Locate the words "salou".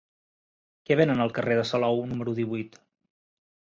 1.73-2.03